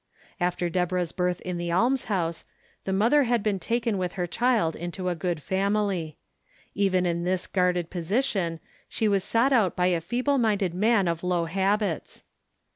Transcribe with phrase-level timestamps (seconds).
[0.39, 2.45] After Deborah's birth in the almshouse,
[2.85, 6.17] the mother had been taken with her child into a good family.
[6.73, 8.59] Even in this guarded position,
[8.89, 12.23] she was sought out by a feeble minded man of low habits.